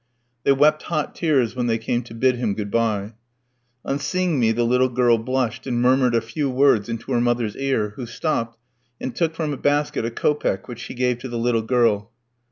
[0.43, 3.13] They wept hot tears when they came to bid him good bye.
[3.85, 7.55] On seeing me the little girl blushed, and murmured a few words into her mother's
[7.55, 8.57] ear, who stopped,
[8.99, 12.09] and took from a basket a kopeck which she gave to the little girl.